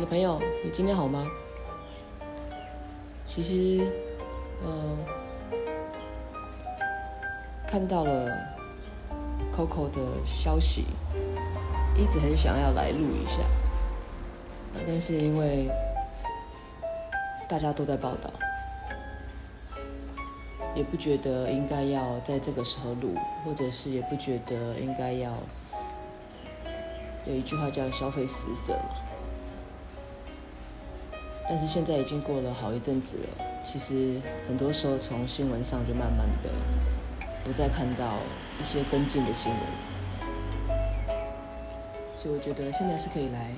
[0.00, 1.30] 的朋友，你今天好吗？
[3.26, 3.86] 其实，
[4.64, 4.96] 嗯、
[5.52, 5.60] 呃，
[7.68, 8.30] 看到了
[9.54, 10.86] Coco 的消息，
[11.96, 13.40] 一直很想要来录一下，
[14.86, 15.68] 但是因为
[17.46, 18.30] 大家都在报道，
[20.74, 25.30] 也不觉得应该要在这个时候录，或者是也不觉得应该要。
[27.26, 28.96] 有一句话叫“消费死者”嘛，
[31.50, 33.44] 但是现在已经过了好一阵子了。
[33.64, 36.50] 其实很多时候从新闻上就慢慢的
[37.44, 38.18] 不再看到
[38.62, 39.60] 一些跟进的新闻，
[42.16, 43.50] 所以我觉得现在是可以来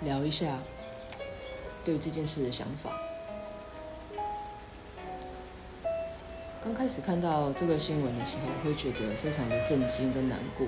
[0.00, 0.58] 聊一下
[1.84, 2.90] 对这件事的想法。
[6.60, 10.66] 刚开始看到这个新闻的时候，会觉得非常的震惊跟难过，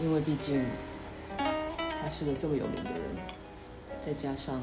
[0.00, 0.64] 因为毕竟。
[1.36, 3.00] 他是个这么有名的人，
[3.98, 4.60] 再加上，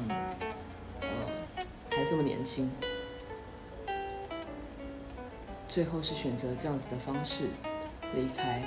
[1.94, 2.70] 还这么年轻，
[5.68, 7.44] 最后是选择这样子的方式
[8.14, 8.62] 离开。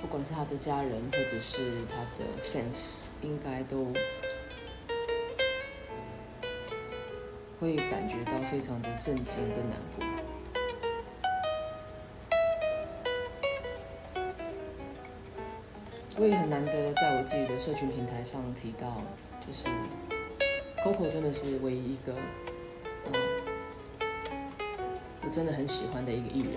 [0.00, 3.92] 不管是他的家人，或者是他的 fans，应该都
[7.58, 10.06] 会感觉到非常的震惊跟难过。
[16.16, 19.00] 我也很难得的在我自己的社群平台上提到，
[19.46, 19.64] 就是
[20.82, 22.14] Coco 真的是唯一一个，
[23.06, 23.12] 嗯，
[25.22, 26.52] 我真的很喜欢的一个艺人。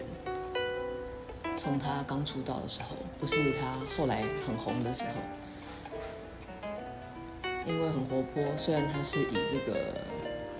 [1.57, 6.69] 从他刚出道的时候，不是他后来很红的时候，
[7.67, 9.77] 因为很活泼，虽然他是以这个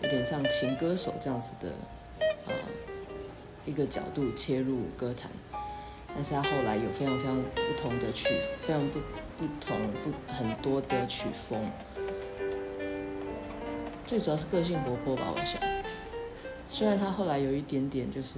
[0.04, 1.72] 有点像情歌手这样子的，
[2.48, 2.54] 呃，
[3.66, 5.32] 一个角度切入歌坛。
[6.14, 8.28] 但是他后来有非常非常不同的曲，
[8.62, 9.00] 非常不
[9.40, 11.60] 不同不很多的曲风，
[14.14, 15.60] 最主要是个性活泼吧，我想。
[16.70, 18.38] 虽然他后来有一点点就是，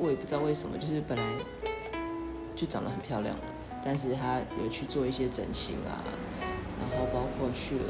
[0.00, 1.24] 我也不知道为什么，就是本来
[2.56, 3.42] 就长得很漂亮了，
[3.84, 6.02] 但是他有去做一些整形啊，
[6.80, 7.84] 然后包括去了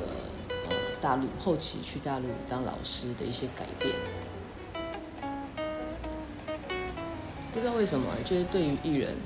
[1.00, 3.94] 大陆，后期去大陆当老师的一些改变。
[7.54, 9.16] 不知道为什么，就是对于艺人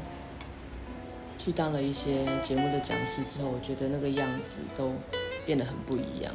[1.40, 4.92] 去当了一些节目的讲师之后，我觉得那个样子都
[5.44, 6.32] 变得很不一样。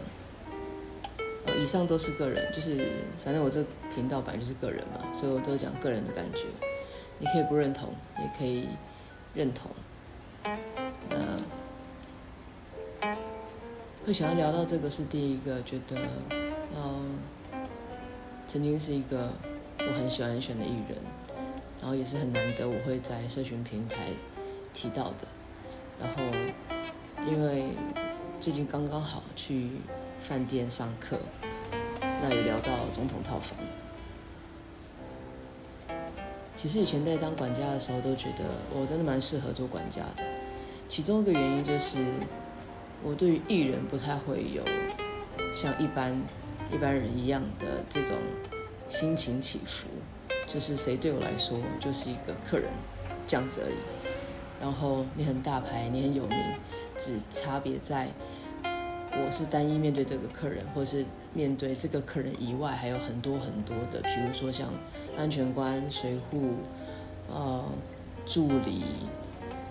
[1.61, 2.77] 以上都是个人，就是
[3.23, 6.39] 反正我这个频道本来就是个人嘛，所以我都讲个人的感觉。
[7.19, 7.89] 你可以不认同，
[8.19, 8.67] 也可以
[9.33, 9.71] 认同。
[11.09, 11.39] 呃，
[14.05, 15.97] 会想要聊到这个是第一个，觉得，
[16.75, 17.17] 嗯，
[18.47, 19.31] 曾经是一个
[19.79, 20.97] 我很喜欢很喜欢的艺人。
[21.79, 23.97] 然后也是很难得，我会在社群平台
[24.73, 25.27] 提到的。
[25.99, 26.23] 然后，
[27.29, 27.65] 因为
[28.39, 29.67] 最近刚刚好去
[30.27, 31.19] 饭店上课，
[32.01, 33.57] 那也聊到总统套房。
[36.55, 40.23] 其实以前在当管家的时候，都觉得我真的蛮适合做管家的。
[40.87, 41.97] 其中一个原因就是，
[43.03, 44.63] 我对于艺人不太会有
[45.53, 46.15] 像一般
[46.71, 48.15] 一般人一样的这种
[48.87, 49.87] 心情起伏。
[50.47, 52.69] 就是谁对我来说就是一个客人，
[53.27, 53.75] 这样子而已。
[54.61, 56.39] 然后你很大牌，你很有名，
[56.97, 58.07] 只差别在
[59.15, 64.67] 我是单一面对这个客人，或是面对这个客人以外，还有很多很多的，比如说像
[65.17, 66.53] 安全官、随扈、
[67.29, 67.63] 呃
[68.25, 68.83] 助理、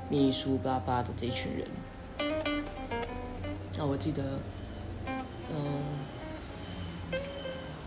[0.09, 1.67] 秘书、巴巴的这群人。
[3.77, 4.23] 那我记得，
[5.51, 5.83] 嗯、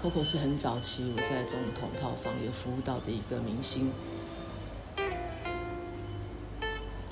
[0.03, 3.91] Coco 是很早期我在总统套房有服务到的一个明星，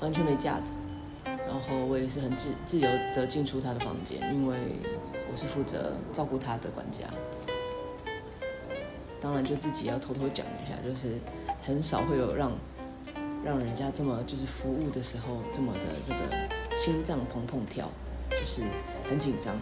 [0.00, 0.76] 完全没架子。
[1.54, 4.56] 然后我也是很自自由的进出他的房间，因为
[5.30, 7.06] 我是负责照顾他的管家。
[9.22, 11.16] 当然就自己要偷偷讲一下，就是
[11.62, 12.50] 很少会有让
[13.44, 17.88] 让人家这么就是服务的时候这么的这个心脏砰砰跳，
[18.30, 18.62] 就是
[19.08, 19.54] 很紧张。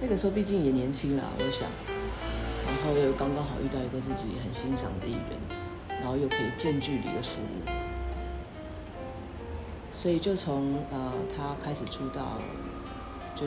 [0.00, 1.70] 那个时候毕竟也年轻啦，我想，
[2.66, 5.38] 然后又刚刚好遇到一个自己很欣赏的艺人，
[6.00, 7.70] 然后又可以近距离的服务，
[10.04, 12.36] 所以就从呃他开始出道，
[13.34, 13.46] 就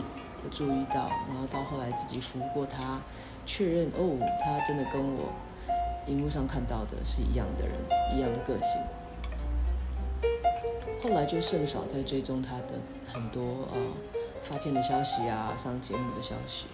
[0.50, 3.00] 注意到，然后到后来自己服务过他，
[3.45, 5.31] 确认哦，他真的跟我
[6.07, 7.75] 荧幕上看到的是一样的人，
[8.15, 8.81] 一样的个性。
[11.04, 13.80] 后来就甚少再追踪他的很多呃。
[14.50, 16.68] 发片的消息啊，上节目的消息，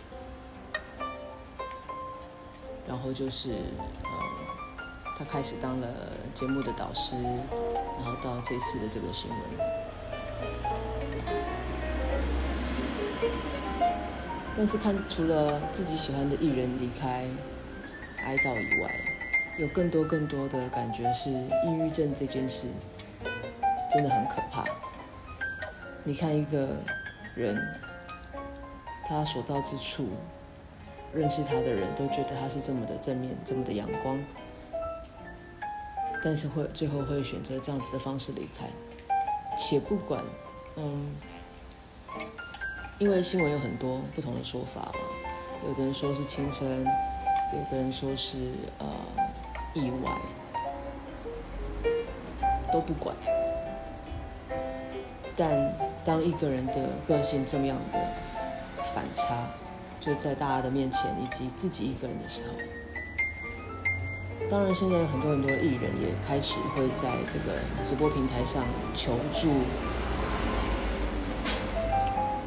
[2.87, 3.49] 然后就是，
[4.03, 4.09] 呃，
[5.17, 5.87] 他开始当了
[6.33, 9.39] 节目的导师，然后到这次的这个新闻，
[14.57, 17.25] 但是看除了自己喜欢的艺人离开
[18.25, 18.91] 哀悼以外，
[19.59, 22.67] 有更多更多的感觉是抑郁症这件事
[23.93, 24.65] 真的很可怕。
[26.03, 26.69] 你看一个
[27.35, 27.55] 人，
[29.07, 30.09] 他所到之处，
[31.13, 34.19] 认识他的人都觉得他是这么的正面，这么的阳光，
[36.23, 38.65] 但是会最后会选择这样子的方式离开，
[39.57, 40.23] 且不管，
[40.77, 41.15] 嗯。
[42.99, 44.99] 因为新闻有很多不同的说法嘛，
[45.67, 46.65] 有的人说是轻生，
[47.51, 48.37] 有的人说是
[48.77, 48.85] 呃
[49.73, 50.11] 意外，
[52.71, 53.13] 都不管。
[55.35, 55.75] 但
[56.05, 57.99] 当一个人的个性这么样的
[58.93, 59.49] 反差，
[59.99, 62.53] 就在大家的面前以及自己一个人的时候，
[64.49, 68.63] 当然现在很多很多艺人也开始会在这个直播平台上
[68.95, 69.49] 求助。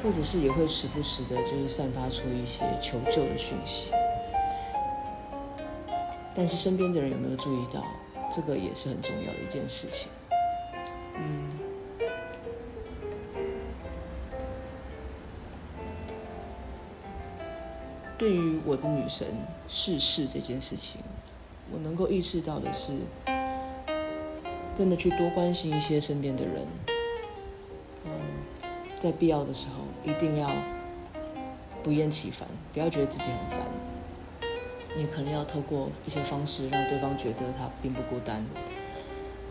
[0.03, 3.91] 或者是也会时不时的，就是散发出一些求救的讯息，
[6.33, 7.83] 但是身边的人有没有注意到，
[8.33, 10.09] 这个也是很重要的一件事情。
[11.17, 11.49] 嗯，
[18.17, 19.27] 对于我的女神
[19.67, 21.01] 逝世这件事情，
[21.73, 22.93] 我能够意识到的是，
[24.77, 26.67] 真的去多关心一些身边的人。
[28.05, 28.11] 嗯
[28.99, 30.51] 在必要的时候，一定要
[31.83, 33.67] 不厌其烦，不要觉得自己很烦。
[34.97, 38.43] 你可能要透过一些方式，让对方觉得他并不孤单，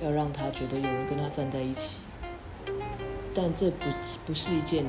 [0.01, 1.99] 要让他觉得有人跟他站在一起。
[3.35, 3.85] 但这不
[4.25, 4.83] 不是一件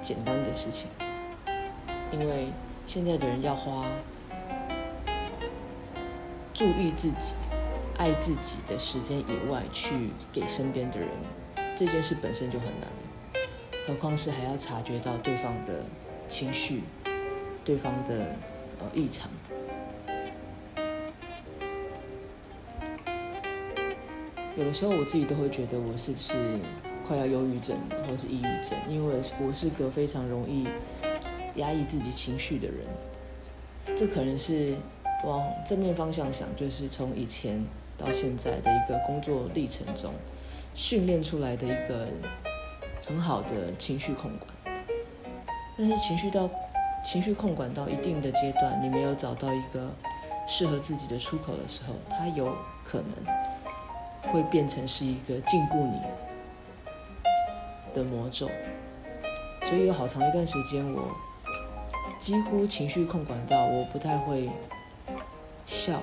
[0.00, 0.86] 简单的事情，
[2.12, 2.46] 因为
[2.86, 3.84] 现在的人要花
[6.60, 7.32] 注意自己、
[7.96, 11.08] 爱自己的时间以外，去给身边的人，
[11.74, 12.90] 这件事本身就很难。
[13.86, 15.82] 何况是还要察觉到对方的
[16.28, 16.82] 情绪，
[17.64, 18.36] 对方的
[18.78, 19.30] 呃异常。
[24.54, 26.58] 有的时候我自己都会觉得我是不是
[27.08, 27.74] 快要忧郁症
[28.06, 30.68] 或是抑郁症，因为我是个非常容易
[31.54, 33.96] 压抑自己情绪的人。
[33.96, 34.76] 这可能是
[35.24, 37.64] 往正面方向想，就是从以前
[37.96, 40.12] 到现在的一个工作历程中
[40.74, 42.06] 训练出来的一个。
[43.08, 44.84] 很好的情绪控管，
[45.76, 46.48] 但是情绪到
[47.04, 49.90] 情绪控管到一定的阶段，你没有找到一个
[50.46, 55.98] 适合自己的出口的时候，它有可能会变成是一个禁锢你
[57.96, 58.48] 的魔咒。
[59.62, 61.10] 所以有好长一段时间，我
[62.20, 64.48] 几乎情绪控管到我不太会
[65.80, 66.02] 笑，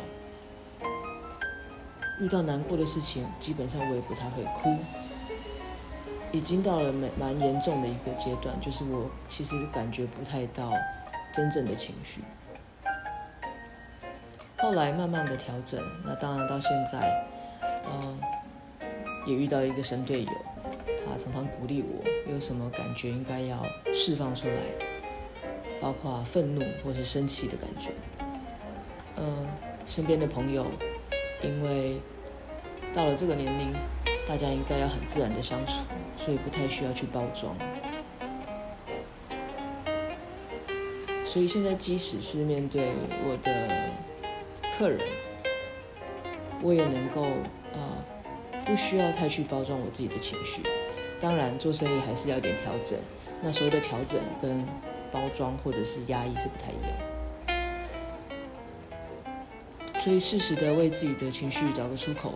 [2.20, 4.76] 遇到难过的事情，基本上我也不太会哭。
[6.32, 10.72] 已经到了蛮蛮严重的一个阶段，就是我其实感觉不太到
[11.32, 12.22] 真正的情绪。
[14.58, 17.28] 后来慢慢的调整，那当然到现在，
[17.86, 18.20] 嗯，
[19.28, 20.32] 也遇到一个神队友，
[21.06, 23.64] 他常常鼓励我，有什么感觉应该要
[23.94, 24.56] 释放出来，
[25.80, 27.92] 包括愤怒或是生气的感觉。
[29.18, 29.48] 嗯，
[29.86, 30.66] 身边的朋友，
[31.44, 31.98] 因为
[32.94, 33.74] 到了这个年龄，
[34.28, 35.82] 大家应该要很自然的相处。
[36.20, 37.56] 所以不太需要去包装，
[41.26, 42.90] 所以现在即使是面对
[43.24, 43.70] 我的
[44.78, 45.00] 客人，
[46.62, 47.28] 我也能够
[47.72, 47.80] 呃
[48.66, 50.62] 不需要太去包装我自己的情绪。
[51.22, 53.00] 当然做生意还是要点调整，
[53.42, 54.66] 那所谓的调整跟
[55.14, 57.17] 包装或者是压抑是不太一样。
[60.08, 62.36] 所以适时的为自己的情绪找个出口，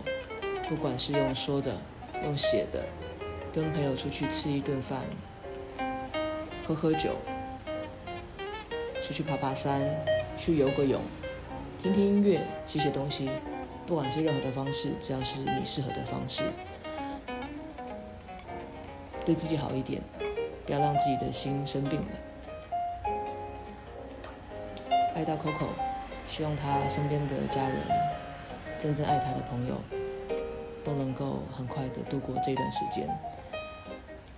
[0.68, 1.74] 不管是用说的，
[2.22, 2.84] 用写的。
[3.50, 5.00] 跟朋友出去吃一顿饭，
[6.66, 7.16] 喝喝酒，
[9.02, 9.80] 出去爬爬山，
[10.36, 11.00] 去游个泳，
[11.82, 13.30] 听听音乐，写写东西，
[13.86, 16.42] 不管是任何的方式，只要是你适合的方式，
[19.24, 20.02] 对自己好一点，
[20.66, 22.06] 不要让自己的心生病了。
[25.14, 25.68] 爱到 Coco，
[26.26, 27.76] 希望他身边的家人，
[28.78, 29.74] 真正爱他的朋友，
[30.82, 33.08] 都能够很快的度过这段时间。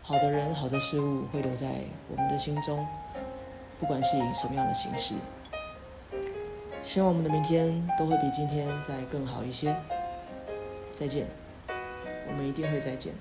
[0.03, 1.67] 好的人，好的事物会留在
[2.11, 2.87] 我们的心中，
[3.79, 5.15] 不管是以什么样的形式。
[6.83, 9.75] 希望我们的明天都会比今天再更好一些。
[10.95, 11.27] 再见，
[12.29, 13.15] 我们一定会再见。